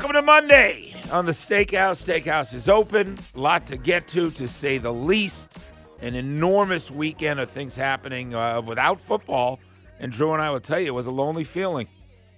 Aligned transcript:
Welcome 0.00 0.14
to 0.14 0.22
Monday 0.22 0.94
on 1.12 1.26
the 1.26 1.32
Steakhouse. 1.32 2.02
Steakhouse 2.02 2.54
is 2.54 2.70
open. 2.70 3.18
A 3.34 3.38
lot 3.38 3.66
to 3.66 3.76
get 3.76 4.08
to, 4.08 4.30
to 4.30 4.48
say 4.48 4.78
the 4.78 4.90
least. 4.90 5.58
An 6.00 6.14
enormous 6.14 6.90
weekend 6.90 7.38
of 7.38 7.50
things 7.50 7.76
happening 7.76 8.34
uh, 8.34 8.62
without 8.62 8.98
football. 8.98 9.60
And 9.98 10.10
Drew 10.10 10.32
and 10.32 10.40
I 10.40 10.50
will 10.52 10.60
tell 10.60 10.80
you, 10.80 10.86
it 10.86 10.94
was 10.94 11.06
a 11.06 11.10
lonely 11.10 11.44
feeling. 11.44 11.86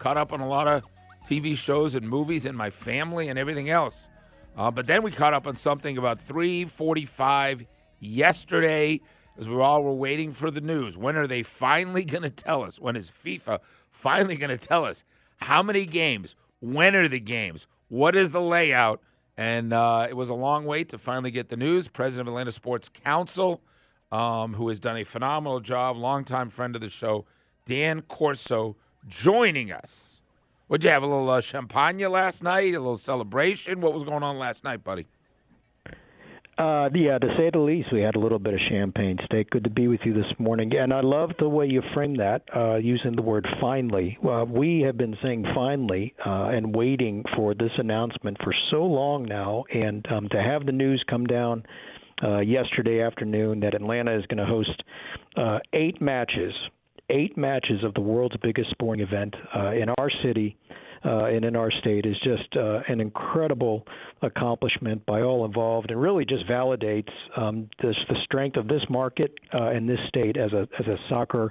Caught 0.00 0.16
up 0.16 0.32
on 0.32 0.40
a 0.40 0.48
lot 0.48 0.66
of 0.66 0.82
TV 1.24 1.56
shows 1.56 1.94
and 1.94 2.08
movies 2.08 2.46
and 2.46 2.58
my 2.58 2.68
family 2.68 3.28
and 3.28 3.38
everything 3.38 3.70
else. 3.70 4.08
Uh, 4.56 4.72
but 4.72 4.88
then 4.88 5.04
we 5.04 5.12
caught 5.12 5.32
up 5.32 5.46
on 5.46 5.54
something 5.54 5.96
about 5.96 6.18
3:45 6.18 7.64
yesterday, 8.00 9.00
as 9.38 9.48
we 9.48 9.54
all 9.54 9.84
were 9.84 9.94
waiting 9.94 10.32
for 10.32 10.50
the 10.50 10.60
news. 10.60 10.96
When 10.98 11.14
are 11.14 11.28
they 11.28 11.44
finally 11.44 12.04
going 12.12 12.24
to 12.24 12.30
tell 12.30 12.64
us? 12.64 12.80
When 12.80 12.96
is 12.96 13.08
FIFA 13.08 13.60
finally 13.92 14.34
going 14.34 14.50
to 14.50 14.58
tell 14.58 14.84
us 14.84 15.04
how 15.36 15.62
many 15.62 15.86
games? 15.86 16.34
When 16.62 16.94
are 16.94 17.08
the 17.08 17.18
games? 17.18 17.66
What 17.88 18.14
is 18.14 18.30
the 18.30 18.40
layout? 18.40 19.02
And 19.36 19.72
uh, 19.72 20.06
it 20.08 20.14
was 20.14 20.28
a 20.28 20.34
long 20.34 20.64
wait 20.64 20.90
to 20.90 20.98
finally 20.98 21.32
get 21.32 21.48
the 21.48 21.56
news. 21.56 21.88
President 21.88 22.28
of 22.28 22.32
Atlanta 22.32 22.52
Sports 22.52 22.88
Council, 22.88 23.60
um, 24.12 24.54
who 24.54 24.68
has 24.68 24.78
done 24.78 24.96
a 24.96 25.04
phenomenal 25.04 25.58
job, 25.58 25.96
longtime 25.96 26.50
friend 26.50 26.76
of 26.76 26.80
the 26.80 26.88
show, 26.88 27.24
Dan 27.66 28.02
Corso, 28.02 28.76
joining 29.08 29.72
us. 29.72 30.22
What'd 30.68 30.84
you 30.84 30.90
have? 30.90 31.02
A 31.02 31.06
little 31.06 31.28
uh, 31.28 31.40
champagne 31.40 31.98
last 32.08 32.44
night? 32.44 32.74
A 32.74 32.78
little 32.78 32.96
celebration? 32.96 33.80
What 33.80 33.92
was 33.92 34.04
going 34.04 34.22
on 34.22 34.38
last 34.38 34.62
night, 34.62 34.84
buddy? 34.84 35.06
Uh, 36.58 36.90
yeah, 36.94 37.18
to 37.18 37.28
say 37.38 37.48
the 37.50 37.58
least, 37.58 37.88
we 37.92 38.02
had 38.02 38.14
a 38.14 38.18
little 38.18 38.38
bit 38.38 38.52
of 38.52 38.60
champagne 38.68 39.16
steak. 39.24 39.48
Good 39.50 39.64
to 39.64 39.70
be 39.70 39.88
with 39.88 40.00
you 40.04 40.12
this 40.12 40.30
morning, 40.38 40.72
and 40.76 40.92
I 40.92 41.00
love 41.00 41.30
the 41.38 41.48
way 41.48 41.66
you 41.66 41.82
framed 41.94 42.20
that, 42.20 42.42
uh, 42.54 42.76
using 42.76 43.16
the 43.16 43.22
word 43.22 43.46
"finally." 43.58 44.18
Uh, 44.22 44.44
we 44.46 44.82
have 44.82 44.98
been 44.98 45.16
saying 45.22 45.46
"finally" 45.54 46.14
uh, 46.24 46.48
and 46.48 46.76
waiting 46.76 47.24
for 47.34 47.54
this 47.54 47.72
announcement 47.78 48.36
for 48.44 48.52
so 48.70 48.84
long 48.84 49.24
now, 49.24 49.64
and 49.72 50.06
um, 50.12 50.28
to 50.28 50.42
have 50.42 50.66
the 50.66 50.72
news 50.72 51.02
come 51.08 51.24
down 51.26 51.64
uh, 52.22 52.40
yesterday 52.40 53.00
afternoon 53.00 53.60
that 53.60 53.74
Atlanta 53.74 54.14
is 54.14 54.26
going 54.26 54.38
to 54.38 54.44
host 54.44 54.82
uh, 55.36 55.58
eight 55.72 56.02
matches, 56.02 56.52
eight 57.12 57.36
matches 57.36 57.84
of 57.84 57.94
the 57.94 58.00
world's 58.00 58.36
biggest 58.42 58.70
sporting 58.70 59.06
event 59.06 59.34
uh, 59.54 59.70
in 59.70 59.88
our 59.98 60.10
city 60.24 60.56
uh, 61.04 61.24
and 61.24 61.44
in 61.44 61.56
our 61.56 61.70
state 61.70 62.06
is 62.06 62.16
just 62.22 62.56
uh, 62.56 62.80
an 62.88 63.00
incredible 63.00 63.84
accomplishment 64.22 65.04
by 65.04 65.22
all 65.22 65.44
involved, 65.44 65.90
and 65.90 66.00
really 66.00 66.24
just 66.24 66.46
validates 66.48 67.10
um, 67.36 67.68
this, 67.82 67.96
the 68.08 68.16
strength 68.24 68.56
of 68.56 68.68
this 68.68 68.82
market 68.88 69.34
uh, 69.52 69.70
and 69.70 69.88
this 69.88 69.98
state 70.08 70.36
as 70.36 70.52
a 70.52 70.68
as 70.78 70.86
a 70.86 70.96
soccer 71.08 71.50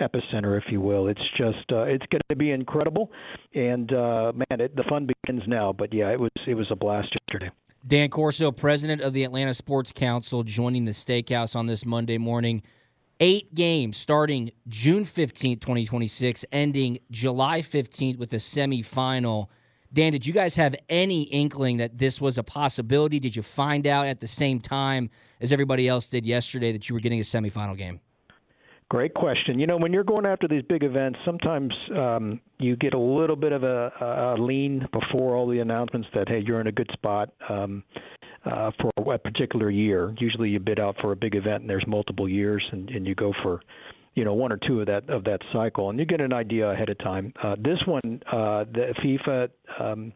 epicenter, 0.00 0.58
if 0.58 0.64
you 0.70 0.80
will. 0.80 1.08
It's 1.08 1.20
just 1.36 1.70
uh, 1.72 1.82
it's 1.82 2.04
going 2.06 2.20
to 2.28 2.36
be 2.36 2.50
incredible, 2.50 3.10
and 3.54 3.92
uh, 3.92 4.32
man, 4.34 4.60
it, 4.60 4.74
the 4.74 4.84
fun 4.88 5.06
begins 5.06 5.42
now. 5.46 5.72
But 5.72 5.92
yeah, 5.92 6.10
it 6.10 6.18
was 6.18 6.30
it 6.46 6.54
was 6.54 6.66
a 6.70 6.76
blast 6.76 7.08
yesterday. 7.28 7.52
Dan 7.86 8.10
Corso, 8.10 8.50
president 8.50 9.00
of 9.00 9.12
the 9.12 9.22
Atlanta 9.22 9.54
Sports 9.54 9.92
Council, 9.92 10.42
joining 10.42 10.84
the 10.84 10.90
Steakhouse 10.90 11.54
on 11.54 11.66
this 11.66 11.86
Monday 11.86 12.18
morning 12.18 12.62
eight 13.20 13.54
games 13.54 13.96
starting 13.96 14.50
June 14.68 15.04
15th, 15.04 15.60
2026, 15.60 16.44
ending 16.52 16.98
July 17.10 17.60
15th 17.60 18.18
with 18.18 18.32
a 18.32 18.36
semifinal. 18.36 19.46
Dan, 19.92 20.12
did 20.12 20.26
you 20.26 20.32
guys 20.32 20.56
have 20.56 20.74
any 20.88 21.22
inkling 21.22 21.78
that 21.78 21.98
this 21.98 22.20
was 22.20 22.38
a 22.38 22.42
possibility? 22.42 23.18
Did 23.18 23.34
you 23.34 23.42
find 23.42 23.86
out 23.86 24.06
at 24.06 24.20
the 24.20 24.26
same 24.26 24.60
time 24.60 25.10
as 25.40 25.52
everybody 25.52 25.88
else 25.88 26.08
did 26.08 26.26
yesterday 26.26 26.72
that 26.72 26.88
you 26.88 26.94
were 26.94 27.00
getting 27.00 27.20
a 27.20 27.22
semifinal 27.22 27.76
game? 27.76 28.00
Great 28.90 29.12
question. 29.12 29.58
You 29.58 29.66
know, 29.66 29.76
when 29.76 29.92
you're 29.92 30.04
going 30.04 30.24
after 30.24 30.48
these 30.48 30.62
big 30.62 30.82
events, 30.82 31.18
sometimes 31.24 31.74
um, 31.94 32.40
you 32.58 32.74
get 32.74 32.94
a 32.94 32.98
little 32.98 33.36
bit 33.36 33.52
of 33.52 33.62
a, 33.62 33.92
a 34.00 34.42
lean 34.42 34.86
before 34.92 35.36
all 35.36 35.46
the 35.46 35.58
announcements 35.60 36.08
that 36.14 36.26
hey, 36.28 36.42
you're 36.46 36.60
in 36.60 36.68
a 36.68 36.72
good 36.72 36.90
spot. 36.94 37.30
Um, 37.50 37.84
uh, 38.50 38.70
for 38.80 39.14
a 39.14 39.18
particular 39.18 39.70
year. 39.70 40.14
Usually, 40.18 40.48
you 40.48 40.60
bid 40.60 40.80
out 40.80 40.96
for 41.00 41.12
a 41.12 41.16
big 41.16 41.34
event, 41.34 41.62
and 41.62 41.70
there's 41.70 41.86
multiple 41.86 42.28
years, 42.28 42.64
and, 42.72 42.88
and 42.90 43.06
you 43.06 43.14
go 43.14 43.32
for 43.42 43.60
you 44.14 44.24
know 44.24 44.34
one 44.34 44.52
or 44.52 44.58
two 44.66 44.80
of 44.80 44.86
that 44.86 45.08
of 45.08 45.24
that 45.24 45.40
cycle, 45.52 45.90
and 45.90 45.98
you 45.98 46.04
get 46.04 46.20
an 46.20 46.32
idea 46.32 46.68
ahead 46.70 46.88
of 46.88 46.98
time. 46.98 47.32
Uh, 47.42 47.56
this 47.56 47.78
one, 47.86 48.22
uh, 48.32 48.64
the 48.72 48.94
FIFA. 49.02 49.48
Um, 49.80 50.12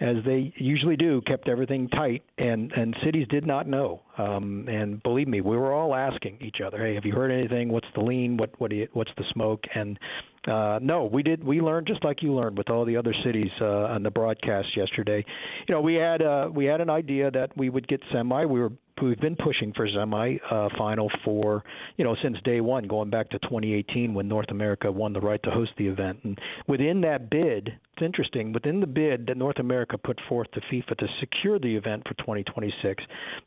as 0.00 0.16
they 0.24 0.52
usually 0.56 0.96
do, 0.96 1.20
kept 1.28 1.48
everything 1.48 1.88
tight, 1.88 2.24
and 2.36 2.72
and 2.72 2.96
cities 3.04 3.26
did 3.30 3.46
not 3.46 3.68
know. 3.68 4.02
Um, 4.18 4.66
and 4.68 5.00
believe 5.04 5.28
me, 5.28 5.40
we 5.40 5.56
were 5.56 5.72
all 5.72 5.94
asking 5.94 6.38
each 6.40 6.56
other, 6.64 6.84
"Hey, 6.84 6.94
have 6.94 7.04
you 7.04 7.12
heard 7.12 7.30
anything? 7.30 7.68
What's 7.68 7.86
the 7.94 8.00
lean? 8.00 8.36
What 8.36 8.50
what 8.60 8.72
you, 8.72 8.88
what's 8.94 9.12
the 9.16 9.24
smoke?" 9.32 9.62
And 9.76 9.98
uh, 10.46 10.78
no, 10.82 11.04
we 11.04 11.22
did. 11.22 11.44
We 11.44 11.60
learned 11.60 11.86
just 11.86 12.04
like 12.04 12.22
you 12.22 12.34
learned 12.34 12.58
with 12.58 12.68
all 12.68 12.84
the 12.84 12.96
other 12.96 13.14
cities 13.24 13.50
uh, 13.60 13.64
on 13.64 14.02
the 14.02 14.10
broadcast 14.10 14.76
yesterday. 14.76 15.24
You 15.68 15.74
know, 15.74 15.80
we 15.80 15.94
had 15.94 16.22
uh, 16.22 16.48
we 16.52 16.64
had 16.64 16.80
an 16.80 16.90
idea 16.90 17.30
that 17.30 17.56
we 17.56 17.70
would 17.70 17.86
get 17.86 18.00
semi. 18.12 18.44
We 18.44 18.60
were 18.60 18.72
we've 19.00 19.20
been 19.20 19.36
pushing 19.36 19.72
for 19.72 19.88
semi 19.88 20.36
uh, 20.50 20.68
final 20.76 21.10
for 21.24 21.62
you 21.96 22.04
know 22.04 22.16
since 22.22 22.36
day 22.44 22.60
one, 22.60 22.88
going 22.88 23.10
back 23.10 23.30
to 23.30 23.38
2018 23.40 24.14
when 24.14 24.28
North 24.28 24.50
America 24.50 24.90
won 24.90 25.12
the 25.12 25.20
right 25.20 25.42
to 25.44 25.50
host 25.50 25.72
the 25.78 25.86
event. 25.86 26.18
And 26.24 26.38
within 26.66 27.00
that 27.02 27.30
bid, 27.30 27.68
it's 27.68 28.02
interesting. 28.02 28.52
Within 28.52 28.80
the 28.80 28.86
bid 28.86 29.26
that 29.26 29.36
North 29.36 29.58
America 29.58 29.96
put 29.96 30.18
forth 30.28 30.50
to 30.52 30.60
FIFA 30.60 30.96
to 30.98 31.06
secure 31.20 31.58
the 31.58 31.76
event 31.76 32.02
for 32.06 32.14
2026, 32.14 33.04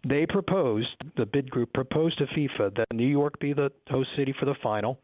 they 0.07 0.25
proposed 0.25 0.87
the 1.17 1.25
bid 1.25 1.49
group 1.49 1.73
proposed 1.73 2.17
to 2.19 2.25
FIFA 2.27 2.75
that 2.75 2.87
New 2.93 3.07
York 3.07 3.39
be 3.39 3.53
the 3.53 3.71
host 3.89 4.09
city 4.15 4.33
for 4.39 4.45
the 4.45 4.55
final. 4.63 4.99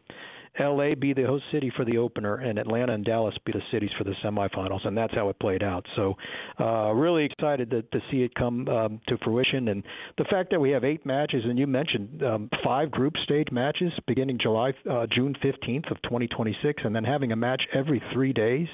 LA 0.61 0.95
be 0.95 1.13
the 1.13 1.23
host 1.23 1.43
city 1.51 1.71
for 1.75 1.83
the 1.85 1.97
opener, 1.97 2.35
and 2.35 2.59
Atlanta 2.59 2.93
and 2.93 3.03
Dallas 3.03 3.35
be 3.45 3.51
the 3.51 3.61
cities 3.71 3.89
for 3.97 4.03
the 4.03 4.13
semifinals, 4.23 4.85
and 4.85 4.97
that's 4.97 5.13
how 5.13 5.29
it 5.29 5.39
played 5.39 5.63
out. 5.63 5.85
So, 5.95 6.15
uh, 6.59 6.91
really 6.91 7.25
excited 7.25 7.71
to, 7.71 7.81
to 7.81 7.99
see 8.11 8.21
it 8.21 8.33
come 8.35 8.67
um, 8.67 9.01
to 9.07 9.17
fruition, 9.23 9.69
and 9.69 9.83
the 10.17 10.25
fact 10.25 10.51
that 10.51 10.59
we 10.59 10.69
have 10.71 10.83
eight 10.83 11.05
matches, 11.05 11.43
and 11.45 11.57
you 11.57 11.67
mentioned 11.67 12.23
um, 12.23 12.49
five 12.63 12.91
group 12.91 13.13
stage 13.23 13.47
matches 13.51 13.91
beginning 14.07 14.37
July, 14.41 14.73
uh, 14.89 15.07
June 15.13 15.35
15th 15.43 15.89
of 15.91 16.01
2026, 16.03 16.83
and 16.85 16.95
then 16.95 17.03
having 17.03 17.31
a 17.31 17.35
match 17.35 17.61
every 17.73 18.01
three 18.13 18.33
days 18.33 18.67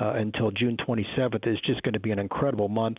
uh, 0.00 0.14
until 0.14 0.50
June 0.50 0.76
27th 0.76 1.46
is 1.46 1.58
just 1.66 1.82
going 1.82 1.92
to 1.92 2.00
be 2.00 2.10
an 2.10 2.18
incredible 2.18 2.68
month, 2.68 2.98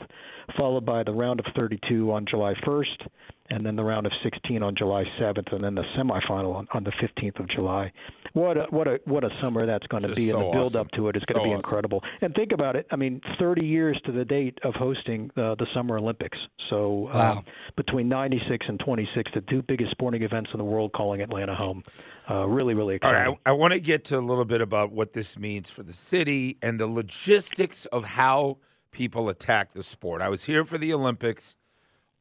followed 0.58 0.86
by 0.86 1.04
the 1.04 1.12
round 1.12 1.40
of 1.40 1.46
32 1.56 2.12
on 2.12 2.26
July 2.30 2.54
1st 2.66 3.08
and 3.50 3.66
then 3.66 3.76
the 3.76 3.84
round 3.84 4.06
of 4.06 4.12
16 4.24 4.62
on 4.64 4.76
July 4.76 5.04
7th, 5.20 5.52
and 5.54 5.64
then 5.64 5.76
the 5.76 5.84
semifinal 5.98 6.56
on, 6.56 6.68
on 6.74 6.84
the 6.84 6.92
15th 6.92 7.40
of 7.40 7.48
July. 7.50 7.92
What 8.34 8.58
a 8.58 8.66
what 8.70 8.88
a 8.88 9.00
what 9.06 9.24
a 9.24 9.32
summer 9.42 9.66
that's 9.66 9.88
going 9.88 10.04
to 10.04 10.14
be, 10.14 10.30
so 10.30 10.38
and 10.38 10.46
the 10.48 10.52
build 10.52 10.68
awesome. 10.68 10.82
up 10.82 10.92
to 10.92 11.08
it 11.10 11.16
is 11.16 11.24
going 11.26 11.38
So 11.38 11.44
to 11.44 11.44
be 11.46 11.50
awesome. 11.50 11.56
incredible. 11.58 12.04
And 12.22 12.34
think 12.36 12.52
about 12.52 12.76
it. 12.76 12.86
I 12.92 12.96
mean, 12.96 13.22
30 13.40 13.66
years 13.66 14.00
to 14.06 14.12
the 14.12 14.24
date 14.24 14.60
of 14.64 14.76
hosting 14.76 15.32
uh, 15.36 15.56
the 15.56 15.66
Summer 15.74 15.98
Olympics. 15.98 16.38
So 16.70 17.10
Wow. 17.14 17.38
um, 17.40 17.46
between 17.76 18.08
96 18.08 18.66
and 18.70 18.80
26, 18.80 19.32
the 19.34 19.42
two 19.42 19.64
biggest 19.64 19.90
sporting 19.92 20.22
events 20.22 20.52
in 20.54 20.60
the 20.60 20.64
world, 20.64 20.92
calling 20.94 21.22
Atlanta 21.22 21.56
home. 21.56 21.84
Uh, 22.30 22.46
really, 22.48 22.76
really 22.76 22.96
exciting. 22.96 23.30
right, 23.32 23.38
I, 23.48 23.50
I 23.50 23.54
want 23.54 23.74
to 23.74 23.80
get 23.80 24.04
to 24.06 24.20
a 24.20 24.22
little 24.22 24.46
bit 24.46 24.62
about 24.62 24.92
what 24.92 25.14
this 25.14 25.38
means 25.40 25.72
for 25.72 25.82
the 25.82 25.94
city 25.94 26.58
and 26.62 26.80
the 26.80 26.86
logistics 26.88 27.86
of 27.88 28.04
how 28.04 28.60
people 28.92 29.30
attack 29.30 29.72
the 29.74 29.82
sport. 29.82 30.22
I 30.22 30.30
was 30.30 30.44
here 30.46 30.64
for 30.64 30.78
the 30.78 30.94
Olympics, 30.94 31.56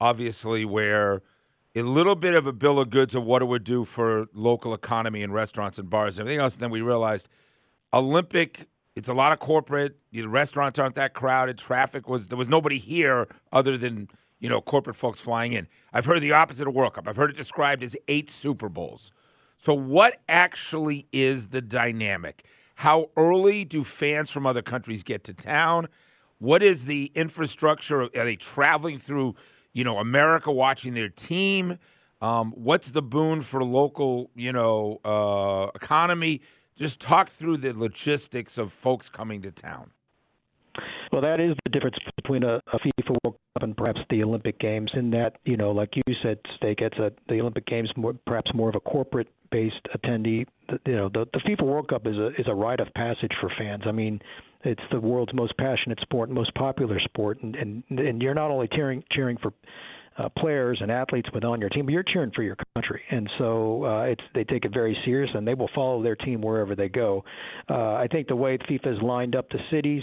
obviously, 0.01 0.65
where 0.65 1.23
a 1.75 1.83
little 1.83 2.17
bit 2.17 2.35
of 2.35 2.47
a 2.47 2.53
bill 2.53 2.79
of 2.79 2.91
goods 2.91 3.15
of 3.15 3.25
what 3.25 3.43
it 3.43 3.47
would 3.47 3.65
do 3.65 3.85
for 3.85 4.27
local 4.33 4.75
economy 4.75 5.23
and 5.23 5.33
restaurants 5.33 5.79
and 5.79 5.89
bars 5.89 6.19
and 6.19 6.27
everything 6.27 6.41
else. 6.41 6.55
And 6.55 6.63
then 6.63 6.71
we 6.71 6.81
realized 6.81 7.29
Olympic, 7.93 8.69
it's 8.97 9.09
a 9.09 9.15
lot 9.15 9.33
of 9.33 9.39
corporate. 9.39 9.97
You 10.11 10.25
know, 10.25 10.29
restaurants 10.29 10.79
aren't 10.79 10.97
that 10.97 11.15
crowded. 11.15 11.59
Traffic 11.59 12.09
was 12.09 12.29
there 12.29 12.39
was 12.39 12.49
nobody 12.49 12.79
here 12.79 13.29
other 13.53 13.79
than 13.79 14.09
you 14.41 14.49
know 14.49 14.61
corporate 14.61 14.97
folks 14.97 15.21
flying 15.21 15.53
in. 15.53 15.69
I've 15.93 16.05
heard 16.05 16.21
the 16.21 16.33
opposite 16.33 16.67
of 16.67 16.75
World 16.75 16.95
Cup. 16.95 17.07
I've 17.07 17.17
heard 17.17 17.31
it 17.31 17.37
described 17.37 17.83
as 17.83 17.97
eight 18.09 18.31
Super 18.31 18.69
Bowls. 18.69 19.13
So, 19.57 19.75
what 19.75 20.21
actually 20.29 21.07
is 21.13 21.49
the 21.49 21.61
dynamic? 21.61 22.45
How 22.77 23.11
early 23.17 23.65
do 23.65 23.83
fans 23.83 24.31
from 24.31 24.47
other 24.47 24.63
countries 24.63 25.03
get 25.03 25.25
to 25.25 25.35
town? 25.35 25.89
What 26.39 26.63
is 26.63 26.85
the 26.85 27.11
infrastructure? 27.17 28.03
Are 28.03 28.09
they 28.09 28.37
traveling 28.37 28.99
through, 28.99 29.35
you 29.79 29.85
know, 29.85 29.99
America 29.99 30.51
watching 30.51 30.95
their 30.95 31.09
team? 31.09 31.79
Um, 32.21 32.51
what's 32.57 32.91
the 32.91 33.01
boon 33.01 33.43
for 33.43 33.63
local, 33.63 34.29
you 34.35 34.53
know, 34.53 35.01
uh, 35.05 35.71
economy? 35.77 36.41
Just 36.75 36.99
talk 36.99 37.29
through 37.29 37.59
the 37.59 37.73
logistics 37.73 38.59
of 38.59 38.73
folks 38.73 39.09
coming 39.09 39.41
to 39.43 39.53
town. 39.53 39.93
Well, 41.13 41.23
that 41.23 41.39
is 41.39 41.57
the 41.65 41.71
difference 41.71 41.97
between 42.17 42.43
a, 42.43 42.57
a 42.73 42.79
FIFA 42.81 43.17
World 43.23 43.37
Cup 43.55 43.63
and 43.63 43.77
perhaps 43.77 44.01
the 44.11 44.25
Olympic 44.25 44.59
Games. 44.59 44.91
In 44.95 45.11
that, 45.11 45.37
you 45.45 45.57
know, 45.57 45.71
like 45.71 45.91
you 45.95 46.03
said, 46.25 46.39
Steak, 46.57 46.81
it's 46.81 46.99
a 46.99 47.13
the 47.29 47.41
Olympic 47.41 47.67
Games 47.67 47.91
more 47.97 48.15
perhaps 48.27 48.51
more 48.55 48.69
of 48.69 48.75
a 48.75 48.81
corporate-based 48.81 49.87
attendee. 49.97 50.45
The, 50.69 50.81
you 50.87 50.97
know, 50.97 51.09
the, 51.09 51.25
the 51.33 51.39
FIFA 51.39 51.63
World 51.63 51.89
Cup 51.89 52.05
is 52.05 52.17
a 52.17 52.29
is 52.37 52.47
a 52.49 52.55
rite 52.55 52.81
of 52.81 52.89
passage 52.95 53.33
for 53.41 53.49
fans. 53.57 53.85
I 53.87 53.93
mean, 53.93 54.21
it's 54.65 54.83
the 54.91 55.01
world's 55.01 55.35
most 55.35 55.57
passionate 55.57 56.01
sport, 56.01 56.31
most 56.31 56.55
popular 56.55 56.99
sport, 57.01 57.43
and 57.43 57.55
and, 57.57 57.83
and 57.91 58.23
you're 58.23 58.35
not 58.35 58.51
only 58.51 58.69
cheering 58.69 59.03
cheering 59.13 59.37
for 59.41 59.53
uh, 60.19 60.29
players 60.37 60.79
and 60.81 60.91
athletes 60.91 61.29
with 61.33 61.45
on 61.45 61.61
your 61.61 61.71
team, 61.71 61.87
but 61.87 61.93
you're 61.93 62.03
cheering 62.03 62.33
for 62.35 62.43
your 62.43 62.57
country, 62.75 63.03
and 63.11 63.29
so 63.39 63.85
uh, 63.85 64.03
it's 64.03 64.23
they 64.35 64.45
take 64.45 64.65
it 64.65 64.73
very 64.73 64.97
serious, 65.05 65.31
and 65.35 65.47
they 65.47 65.55
will 65.55 65.71
follow 65.75 66.03
their 66.03 66.17
team 66.17 66.41
wherever 66.41 66.75
they 66.75 66.89
go. 66.89 67.25
Uh, 67.71 67.95
I 67.95 68.09
think 68.11 68.29
the 68.29 68.37
way 68.37 68.59
FIFA 68.59 68.95
has 68.95 69.03
lined 69.03 69.37
up 69.37 69.49
the 69.51 69.61
cities 69.71 70.03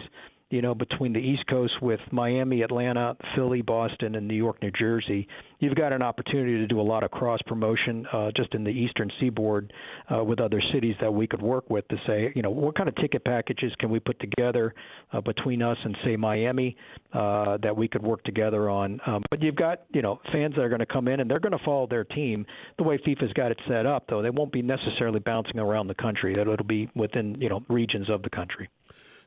you 0.51 0.61
know, 0.61 0.75
between 0.75 1.11
the 1.11 1.19
East 1.19 1.47
Coast 1.47 1.73
with 1.81 1.99
Miami, 2.11 2.61
Atlanta, 2.61 3.17
Philly, 3.35 3.61
Boston, 3.61 4.13
and 4.15 4.27
New 4.27 4.35
York, 4.35 4.61
New 4.61 4.71
Jersey, 4.71 5.27
you've 5.59 5.75
got 5.75 5.91
an 5.91 6.03
opportunity 6.03 6.57
to 6.57 6.67
do 6.67 6.79
a 6.79 6.83
lot 6.83 7.03
of 7.03 7.09
cross 7.09 7.39
promotion 7.47 8.05
uh, 8.13 8.29
just 8.35 8.53
in 8.53 8.63
the 8.63 8.69
Eastern 8.69 9.09
Seaboard 9.19 9.73
uh, 10.13 10.23
with 10.23 10.39
other 10.39 10.61
cities 10.71 10.95
that 11.01 11.11
we 11.11 11.25
could 11.25 11.41
work 11.41 11.67
with 11.71 11.87
to 11.87 11.97
say, 12.05 12.31
you 12.35 12.43
know, 12.43 12.51
what 12.51 12.75
kind 12.77 12.87
of 12.87 12.95
ticket 12.95 13.25
packages 13.25 13.73
can 13.79 13.89
we 13.89 13.99
put 13.99 14.19
together 14.19 14.75
uh, 15.13 15.21
between 15.21 15.63
us 15.63 15.77
and 15.83 15.97
say 16.05 16.15
Miami 16.15 16.77
uh, 17.13 17.57
that 17.63 17.75
we 17.75 17.87
could 17.87 18.03
work 18.03 18.23
together 18.23 18.69
on. 18.69 18.99
Um, 19.07 19.23
but 19.31 19.41
you've 19.41 19.55
got, 19.55 19.81
you 19.93 20.03
know, 20.03 20.21
fans 20.31 20.53
that 20.55 20.61
are 20.61 20.69
going 20.69 20.79
to 20.79 20.85
come 20.85 21.07
in 21.07 21.21
and 21.21 21.29
they're 21.29 21.39
going 21.39 21.57
to 21.57 21.65
follow 21.65 21.87
their 21.87 22.03
team 22.03 22.45
the 22.77 22.83
way 22.83 22.99
FIFA's 22.99 23.33
got 23.33 23.49
it 23.49 23.59
set 23.67 23.87
up. 23.87 24.05
Though 24.07 24.21
they 24.21 24.29
won't 24.29 24.51
be 24.51 24.61
necessarily 24.61 25.19
bouncing 25.19 25.57
around 25.57 25.87
the 25.87 25.95
country. 25.95 26.35
That 26.35 26.41
it'll 26.41 26.63
be 26.65 26.87
within, 26.93 27.35
you 27.41 27.49
know, 27.49 27.63
regions 27.67 28.11
of 28.11 28.21
the 28.21 28.29
country. 28.29 28.69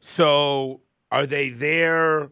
So 0.00 0.81
are 1.10 1.26
they 1.26 1.50
there? 1.50 2.31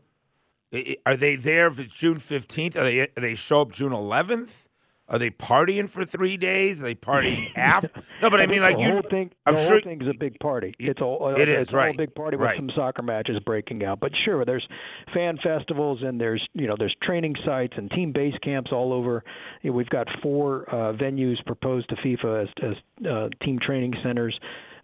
Are 1.06 1.16
they 1.16 1.36
there 1.36 1.70
for 1.70 1.84
June 1.84 2.18
fifteenth? 2.18 2.76
Are 2.76 2.84
they? 2.84 3.00
Are 3.00 3.08
they 3.16 3.34
show 3.34 3.62
up 3.62 3.72
June 3.72 3.92
eleventh? 3.92 4.66
Are 5.08 5.20
they 5.20 5.30
partying 5.30 5.88
for 5.88 6.04
three 6.04 6.36
days? 6.36 6.80
Are 6.80 6.84
they 6.84 6.94
partying 6.96 7.56
after? 7.56 7.90
No, 8.20 8.28
but 8.28 8.40
I, 8.40 8.46
mean, 8.46 8.60
like 8.60 8.76
the 8.76 8.82
you. 8.82 8.92
whole 8.92 9.02
thing, 9.08 9.30
I'm 9.44 9.54
the 9.54 9.60
sure 9.60 9.72
whole 9.72 9.80
thing's 9.82 10.08
a 10.08 10.18
big 10.18 10.38
party. 10.40 10.74
It's 10.78 11.00
all. 11.00 11.34
It 11.36 11.48
is, 11.48 11.58
it's 11.58 11.72
right, 11.72 11.94
a 11.94 11.98
big 11.98 12.14
party 12.14 12.36
with 12.36 12.46
right. 12.46 12.56
some 12.56 12.70
soccer 12.74 13.02
matches 13.02 13.38
breaking 13.44 13.84
out. 13.84 14.00
But 14.00 14.10
sure, 14.24 14.44
there's 14.44 14.66
fan 15.14 15.38
festivals 15.42 16.00
and 16.02 16.20
there's 16.20 16.44
you 16.54 16.66
know 16.66 16.74
there's 16.76 16.96
training 17.02 17.36
sites 17.44 17.74
and 17.76 17.90
team 17.90 18.12
base 18.12 18.34
camps 18.42 18.72
all 18.72 18.92
over. 18.92 19.22
You 19.62 19.70
know, 19.70 19.76
we've 19.76 19.88
got 19.90 20.08
four 20.22 20.68
uh, 20.70 20.92
venues 20.94 21.44
proposed 21.44 21.88
to 21.90 21.96
FIFA 21.96 22.42
as, 22.42 22.48
as 22.62 23.06
uh, 23.06 23.28
team 23.44 23.58
training 23.64 23.94
centers. 24.02 24.36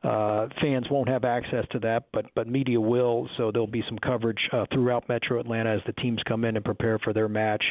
Uh, 0.05 0.49
fans 0.61 0.87
won't 0.91 1.09
have 1.09 1.25
access 1.25 1.65
to 1.71 1.79
that, 1.79 2.05
but 2.13 2.27
but 2.35 2.49
media 2.49 2.81
will. 2.81 3.29
So 3.37 3.53
there'll 3.53 3.69
be 3.69 3.85
some 3.89 3.99
coverage 3.99 4.49
uh, 4.53 4.67
throughout 4.73 5.09
Metro 5.09 5.39
Atlanta 5.39 5.71
as 5.71 5.81
the 5.87 5.93
teams 5.93 6.21
come 6.27 6.45
in 6.45 6.57
and 6.57 6.65
prepare 6.65 6.99
for 6.99 7.13
their 7.13 7.29
match 7.29 7.63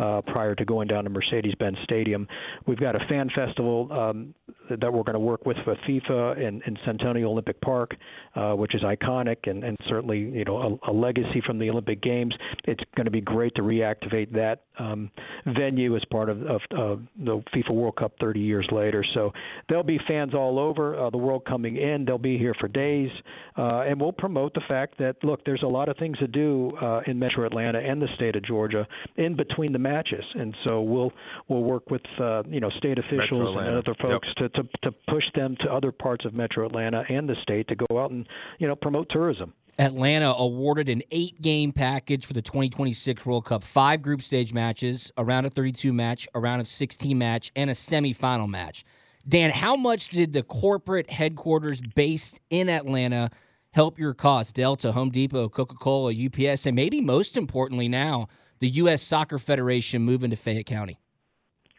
uh, 0.00 0.22
prior 0.22 0.54
to 0.54 0.64
going 0.64 0.88
down 0.88 1.04
to 1.04 1.10
Mercedes-Benz 1.10 1.76
Stadium. 1.84 2.26
We've 2.66 2.80
got 2.80 2.96
a 2.96 3.06
fan 3.08 3.28
festival 3.34 3.88
um, 3.92 4.34
that 4.68 4.92
we're 4.92 5.02
going 5.02 5.14
to 5.14 5.18
work 5.18 5.44
with 5.46 5.56
for 5.64 5.76
FIFA 5.88 6.38
in, 6.38 6.62
in 6.66 6.78
Centennial 6.84 7.32
Olympic 7.32 7.60
Park, 7.60 7.96
uh, 8.34 8.52
which 8.52 8.74
is 8.74 8.82
iconic 8.82 9.48
and, 9.48 9.64
and 9.64 9.76
certainly 9.88 10.18
you 10.18 10.44
know 10.44 10.78
a, 10.84 10.90
a 10.90 10.92
legacy 10.92 11.42
from 11.44 11.58
the 11.58 11.68
Olympic 11.68 12.02
Games. 12.02 12.34
It's 12.64 12.82
going 12.96 13.04
to 13.04 13.10
be 13.10 13.20
great 13.20 13.54
to 13.56 13.62
reactivate 13.62 14.32
that 14.32 14.64
um, 14.78 15.10
venue 15.46 15.96
as 15.96 16.02
part 16.10 16.28
of, 16.28 16.42
of 16.42 16.60
uh, 16.72 16.96
the 17.18 17.42
FIFA 17.54 17.70
World 17.70 17.96
Cup 17.96 18.12
30 18.20 18.40
years 18.40 18.66
later. 18.72 19.04
So 19.14 19.32
there'll 19.68 19.84
be 19.84 19.98
fans 20.08 20.34
all 20.34 20.58
over 20.58 20.98
uh, 20.98 21.10
the 21.10 21.18
world 21.18 21.44
coming 21.44 21.76
in. 21.76 22.04
They'll 22.04 22.18
be 22.18 22.38
here 22.38 22.54
for 22.58 22.68
days, 22.68 23.10
uh, 23.56 23.82
and 23.82 24.00
we'll 24.00 24.12
promote 24.12 24.54
the 24.54 24.62
fact 24.68 24.98
that 24.98 25.16
look, 25.22 25.44
there's 25.44 25.62
a 25.62 25.68
lot 25.68 25.88
of 25.88 25.96
things 25.98 26.18
to 26.18 26.26
do 26.26 26.72
uh, 26.80 27.00
in 27.06 27.18
Metro 27.18 27.44
Atlanta 27.46 27.78
and 27.78 28.00
the 28.00 28.08
state 28.16 28.36
of 28.36 28.44
Georgia 28.44 28.86
in 29.16 29.36
between 29.36 29.72
the 29.72 29.78
matches, 29.90 30.24
and 30.34 30.54
so 30.64 30.80
we'll 30.80 31.12
we'll 31.48 31.62
work 31.62 31.90
with 31.90 32.02
uh, 32.18 32.42
you 32.48 32.60
know 32.60 32.70
state 32.70 32.98
officials 32.98 33.56
and 33.58 33.76
other 33.76 33.94
folks 34.00 34.28
Yep. 34.40 34.52
to, 34.52 34.62
to 34.62 34.68
to 34.84 34.92
push 35.08 35.24
them 35.34 35.56
to 35.60 35.72
other 35.72 35.92
parts 35.92 36.24
of 36.24 36.34
Metro 36.34 36.66
Atlanta 36.66 37.04
and 37.08 37.28
the 37.28 37.36
state 37.42 37.66
to 37.68 37.74
go 37.74 37.98
out 37.98 38.10
and 38.10 38.26
you 38.58 38.66
know 38.68 38.76
promote 38.76 39.08
tourism. 39.10 39.52
Atlanta 39.78 40.34
awarded 40.36 40.88
an 40.88 41.02
eight 41.10 41.40
game 41.40 41.72
package 41.72 42.26
for 42.26 42.34
the 42.34 42.42
2026 42.42 43.24
World 43.24 43.46
Cup. 43.46 43.64
Five 43.64 44.02
group 44.02 44.20
stage 44.22 44.52
matches, 44.52 45.10
a 45.16 45.24
round 45.24 45.46
of 45.46 45.54
32 45.54 45.92
match, 45.92 46.28
a 46.34 46.40
round 46.40 46.60
of 46.60 46.66
16 46.68 47.16
match, 47.16 47.50
and 47.56 47.70
a 47.70 47.72
semifinal 47.72 48.48
match. 48.48 48.84
Dan, 49.26 49.50
how 49.50 49.76
much 49.76 50.08
did 50.08 50.32
the 50.32 50.42
corporate 50.42 51.10
headquarters 51.10 51.80
based 51.80 52.40
in 52.50 52.68
Atlanta 52.68 53.30
help 53.72 53.98
your 53.98 54.12
cause? 54.12 54.52
Delta, 54.52 54.92
Home 54.92 55.10
Depot, 55.10 55.48
Coca 55.48 55.76
Cola, 55.76 56.12
UPS, 56.12 56.66
and 56.66 56.74
maybe 56.76 57.00
most 57.00 57.36
importantly 57.36 57.88
now, 57.88 58.28
the 58.60 58.68
U.S. 58.68 59.02
Soccer 59.02 59.38
Federation 59.38 60.02
moving 60.02 60.30
to 60.30 60.36
Fayette 60.36 60.66
County. 60.66 60.98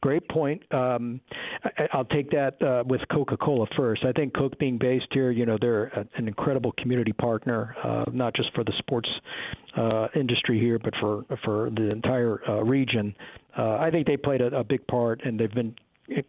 Great 0.01 0.27
point. 0.29 0.63
Um, 0.73 1.21
I, 1.63 1.87
I'll 1.93 2.05
take 2.05 2.31
that 2.31 2.59
uh, 2.63 2.83
with 2.87 3.01
Coca-Cola 3.11 3.67
first. 3.77 4.03
I 4.03 4.11
think 4.11 4.33
Coke 4.33 4.57
being 4.57 4.79
based 4.79 5.05
here, 5.11 5.29
you 5.29 5.45
know, 5.45 5.59
they're 5.61 5.85
an 6.15 6.27
incredible 6.27 6.71
community 6.79 7.13
partner, 7.13 7.75
uh, 7.83 8.05
not 8.11 8.35
just 8.35 8.51
for 8.55 8.63
the 8.63 8.73
sports 8.79 9.09
uh, 9.77 10.07
industry 10.15 10.59
here, 10.59 10.79
but 10.79 10.93
for 10.99 11.23
for 11.45 11.69
the 11.69 11.91
entire 11.91 12.41
uh, 12.49 12.63
region. 12.63 13.15
Uh, 13.55 13.77
I 13.77 13.91
think 13.91 14.07
they 14.07 14.17
played 14.17 14.41
a, 14.41 14.47
a 14.47 14.63
big 14.63 14.85
part, 14.87 15.21
and 15.23 15.39
they've 15.39 15.53
been 15.53 15.75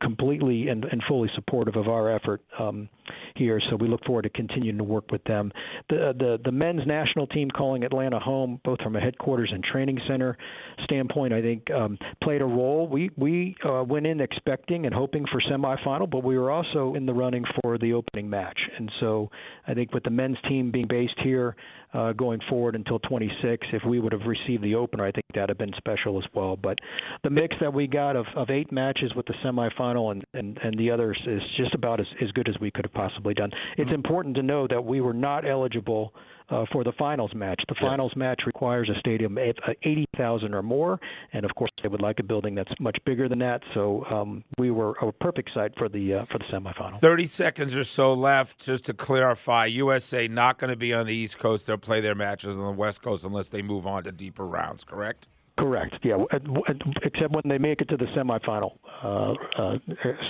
completely 0.01 0.69
and, 0.69 0.85
and 0.85 1.03
fully 1.09 1.31
supportive 1.35 1.77
of 1.77 1.89
our 1.89 2.15
effort 2.15 2.43
um, 2.59 2.89
here. 3.37 3.61
So 3.71 3.77
we 3.77 3.89
look 3.89 4.05
forward 4.05 4.23
to 4.23 4.31
continuing 4.31 4.79
to 4.79 4.85
work 4.85 5.11
with 5.11 5.25
them. 5.25 5.53
The, 5.89 6.15
the 6.19 6.39
the 6.45 6.53
men's 6.53 6.87
national 6.87 7.27
team 7.29 7.51
calling 7.51 7.85
Atlanta 7.85 8.19
home, 8.19 8.61
both 8.65 8.81
from 8.83 8.97
a 8.97 9.01
headquarters 9.01 9.51
and 9.53 9.63
training 9.63 10.01
center 10.09 10.37
standpoint, 10.85 11.33
I 11.33 11.43
think 11.43 11.71
um, 11.71 11.99
played 12.23 12.43
a 12.43 12.47
role. 12.47 12.89
We 12.89 13.11
we 13.17 13.57
uh, 13.65 13.85
went 13.85 14.07
in 14.07 14.21
expecting 14.21 14.87
and 14.87 14.95
hoping 14.95 15.27
for 15.31 15.41
semifinal, 15.41 16.11
but 16.11 16.25
we 16.25 16.39
were 16.39 16.51
also 16.51 16.95
in 16.95 17.07
the 17.07 17.15
running 17.15 17.45
for 17.63 17.79
the 17.79 17.93
opening 17.93 18.29
match. 18.29 18.59
And 18.79 18.91
so 19.01 19.31
I 19.67 19.75
think 19.75 19.93
with 19.93 20.05
the 20.05 20.11
men's 20.11 20.39
team 20.49 20.71
being 20.71 20.89
based 20.89 21.19
here 21.23 21.57
uh, 21.95 22.13
going 22.13 22.41
forward 22.49 22.75
until 22.75 22.99
26, 23.01 23.67
if 23.73 23.83
we 23.85 24.01
would 24.01 24.13
have 24.13 24.27
received 24.27 24.63
the 24.63 24.75
opener, 24.75 25.05
I 25.05 25.13
think 25.13 25.27
that'd 25.35 25.51
have 25.51 25.59
been 25.59 25.75
special 25.77 26.19
as 26.19 26.25
well. 26.35 26.57
But 26.57 26.79
the 27.23 27.31
mix 27.31 27.55
that 27.61 27.73
we 27.73 27.87
got 27.87 28.17
of, 28.17 28.27
of 28.35 28.51
eight 28.51 28.73
matches 28.73 29.13
with 29.15 29.27
the 29.27 29.35
semifinal 29.45 30.13
and, 30.13 30.25
and, 30.35 30.59
and 30.63 30.79
the 30.79 30.91
others 30.91 31.21
is 31.27 31.43
just 31.57 31.75
about 31.75 32.01
as, 32.01 32.07
as 32.23 32.31
good 32.33 32.49
as 32.49 32.59
we 32.61 32.71
could 32.71 32.85
have 32.85 32.95
possibly 32.95 33.35
done. 33.35 33.51
It's 33.77 33.93
important 33.93 34.37
to 34.37 34.43
know 34.43 34.67
that 34.69 34.85
we 34.85 35.01
were 35.01 35.15
not 35.15 35.49
eligible 35.49 36.15
uh, 36.53 36.67
for 36.73 36.85
the 36.85 36.93
finals 36.93 37.33
match. 37.35 37.61
The 37.69 37.75
Yes. 37.81 37.91
finals 37.91 38.15
match 38.17 38.43
requires 38.47 38.89
a 38.89 38.99
stadium 38.99 39.39
of 39.39 39.57
uh, 39.67 39.73
80,000 39.83 40.55
or 40.55 40.63
more, 40.63 41.01
and 41.33 41.45
of 41.45 41.55
course 41.55 41.71
they 41.83 41.89
would 41.89 42.03
like 42.03 42.19
a 42.21 42.23
building 42.23 42.55
that's 42.55 42.73
much 42.79 42.99
bigger 43.05 43.29
than 43.29 43.39
that. 43.41 43.63
So 43.75 44.05
um, 44.11 44.45
we 44.59 44.71
were 44.71 44.93
a 45.03 45.11
perfect 45.13 45.51
site 45.55 45.73
for 45.79 45.89
the 45.89 46.15
uh, 46.15 46.25
for 46.27 46.39
the 46.39 46.45
semifinal. 46.53 46.99
30 47.01 47.27
seconds 47.27 47.75
or 47.75 47.85
so 47.85 48.13
left 48.15 48.59
just 48.61 48.85
to 48.87 48.95
clarify 48.95 49.67
USA 49.67 50.29
not 50.29 50.59
going 50.59 50.71
to 50.71 50.77
be 50.77 50.93
on 50.93 51.07
the 51.07 51.15
East 51.15 51.39
Coast. 51.39 51.67
They'll 51.67 51.79
play 51.79 52.01
their 52.01 52.15
matches 52.15 52.57
on 52.57 52.65
the 52.65 52.73
West 52.73 53.03
Coast 53.03 53.25
unless 53.25 53.49
they 53.49 53.63
move 53.63 53.87
on 53.87 54.05
to 54.05 54.13
deeper 54.13 54.47
rounds, 54.47 54.85
correct? 54.85 55.29
Correct. 55.59 55.95
Yeah, 56.03 56.13
w- 56.13 56.29
w- 56.31 56.65
except 57.03 57.33
when 57.33 57.43
they 57.47 57.59
make 57.59 57.81
it 57.81 57.89
to 57.91 57.97
the 57.97 58.07
semifinal 58.07 58.79
uh, 59.05 59.35
uh, 59.61 59.79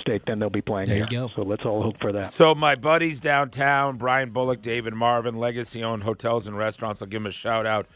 Steak, 0.01 0.23
then 0.27 0.39
they'll 0.39 0.49
be 0.49 0.61
playing 0.61 0.87
There 0.87 0.97
you 0.97 1.07
go. 1.07 1.29
So 1.35 1.43
let's 1.43 1.63
all 1.65 1.81
hope 1.81 1.99
for 2.01 2.11
that. 2.11 2.33
So 2.33 2.53
my 2.53 2.75
buddies 2.75 3.19
downtown, 3.19 3.97
Brian 3.97 4.31
Bullock, 4.31 4.61
David 4.61 4.93
Marvin, 4.93 5.35
legacy 5.35 5.83
owned 5.83 6.03
hotels 6.03 6.45
and 6.45 6.57
restaurants, 6.57 7.01
I'll 7.01 7.07
give 7.07 7.21
them 7.21 7.27
a 7.27 7.31
shout 7.31 7.65
out. 7.65 7.87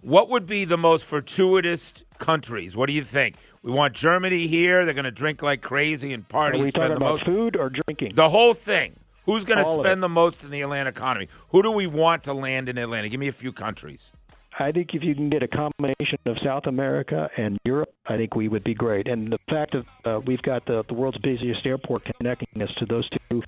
What 0.00 0.30
would 0.30 0.46
be 0.46 0.64
the 0.64 0.76
most 0.78 1.04
fortuitous 1.04 1.92
countries? 2.18 2.76
What 2.76 2.86
do 2.86 2.92
you 2.92 3.02
think? 3.02 3.36
We 3.62 3.72
want 3.72 3.94
Germany 3.94 4.46
here. 4.46 4.84
They're 4.84 4.94
going 4.94 5.04
to 5.06 5.10
drink 5.10 5.42
like 5.42 5.62
crazy 5.62 6.12
and 6.12 6.26
party. 6.28 6.58
Are 6.60 6.62
we 6.62 6.68
spend 6.68 6.82
talking 6.82 6.94
the 6.94 7.04
about 7.04 7.14
most. 7.16 7.26
food 7.26 7.56
or 7.56 7.70
drinking? 7.70 8.12
The 8.14 8.28
whole 8.28 8.54
thing. 8.54 8.94
Who's 9.24 9.44
going 9.44 9.58
to 9.58 9.64
spend 9.64 10.04
the 10.04 10.08
most 10.08 10.44
in 10.44 10.50
the 10.50 10.60
Atlanta 10.62 10.90
economy? 10.90 11.28
Who 11.48 11.60
do 11.60 11.72
we 11.72 11.88
want 11.88 12.22
to 12.24 12.32
land 12.32 12.68
in 12.68 12.78
Atlanta? 12.78 13.08
Give 13.08 13.18
me 13.18 13.26
a 13.26 13.32
few 13.32 13.52
countries. 13.52 14.12
I 14.58 14.72
think 14.72 14.94
if 14.94 15.02
you 15.02 15.14
can 15.14 15.28
get 15.28 15.42
a 15.42 15.48
combination 15.48 16.18
of 16.24 16.38
South 16.42 16.66
America 16.66 17.28
and 17.36 17.58
Europe, 17.64 17.92
I 18.06 18.16
think 18.16 18.34
we 18.34 18.48
would 18.48 18.64
be 18.64 18.72
great. 18.72 19.06
And 19.06 19.30
the 19.30 19.38
fact 19.50 19.74
that 19.74 19.84
uh, 20.10 20.20
we've 20.20 20.40
got 20.40 20.64
the, 20.64 20.82
the 20.88 20.94
world's 20.94 21.18
busiest 21.18 21.66
airport 21.66 22.04
connecting 22.18 22.62
us 22.62 22.72
to 22.78 22.86
those 22.86 23.06
two 23.28 23.42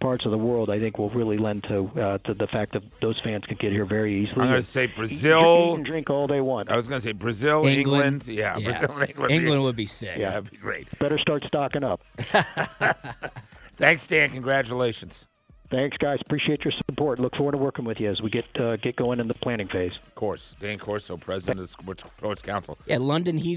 parts 0.00 0.24
of 0.24 0.30
the 0.30 0.38
world, 0.38 0.70
I 0.70 0.78
think 0.80 0.96
will 0.96 1.10
really 1.10 1.36
lend 1.36 1.64
to 1.64 1.90
uh, 2.00 2.18
to 2.24 2.32
the 2.32 2.46
fact 2.46 2.72
that 2.72 2.82
those 3.02 3.20
fans 3.20 3.44
can 3.44 3.56
get 3.58 3.72
here 3.72 3.84
very 3.84 4.14
easily. 4.14 4.32
I'm 4.40 4.46
going 4.46 4.50
to 4.52 4.56
and 4.56 4.64
say 4.64 4.84
eat- 4.84 4.96
Brazil. 4.96 5.40
eat 5.72 5.74
and 5.74 5.84
drink 5.84 6.08
all 6.08 6.26
they 6.26 6.40
want. 6.40 6.70
I 6.70 6.76
was 6.76 6.88
going 6.88 6.98
to 7.00 7.04
say 7.04 7.12
Brazil, 7.12 7.66
England. 7.66 8.26
England. 8.26 8.28
Yeah, 8.28 8.56
Yeah. 8.56 8.78
Brazil 8.86 8.96
and 9.00 9.10
England. 9.10 9.32
England 9.32 9.62
would 9.64 9.76
be 9.76 9.86
sick. 9.86 10.16
Yeah, 10.16 10.30
that'd 10.30 10.50
be 10.50 10.56
great. 10.56 10.88
Better 10.98 11.18
start 11.18 11.44
stocking 11.46 11.84
up. 11.84 12.00
Thanks, 13.76 14.06
Dan. 14.06 14.30
Congratulations. 14.30 15.26
Thanks, 15.74 15.96
guys. 15.96 16.20
Appreciate 16.20 16.64
your 16.64 16.72
support. 16.86 17.18
Look 17.18 17.34
forward 17.34 17.50
to 17.50 17.58
working 17.58 17.84
with 17.84 17.98
you 17.98 18.08
as 18.08 18.22
we 18.22 18.30
get 18.30 18.46
uh, 18.60 18.76
get 18.76 18.94
going 18.94 19.18
in 19.18 19.26
the 19.26 19.34
planning 19.34 19.66
phase. 19.66 19.90
Of 20.06 20.14
course, 20.14 20.54
Dan 20.60 20.78
Corso, 20.78 21.16
president 21.16 21.58
of 21.58 21.64
the 21.64 21.68
Sports 21.68 22.04
Sports 22.16 22.42
Council. 22.42 22.78
Yeah, 22.86 22.98
London 22.98 23.38
Heath 23.38 23.52